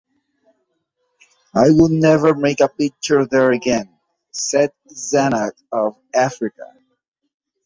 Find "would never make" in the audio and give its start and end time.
1.69-2.59